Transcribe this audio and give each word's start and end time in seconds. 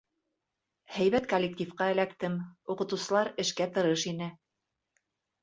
Һәйбәт 0.95 1.27
коллективҡа 1.33 1.89
эләктем, 1.97 2.39
уҡытыусылар 2.77 3.31
эшкә 3.45 3.69
тырыш 3.77 4.09
ине. 4.15 4.33